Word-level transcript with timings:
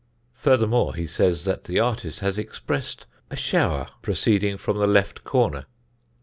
Furthermore, 0.33 0.95
he 0.95 1.05
says 1.05 1.43
that 1.45 1.65
the 1.65 1.79
artist 1.79 2.21
has 2.21 2.39
expressed 2.39 3.05
a 3.29 3.35
shower 3.35 3.85
proceeding 4.01 4.57
"from 4.57 4.79
the 4.79 4.87
left 4.87 5.23
corner." 5.23 5.67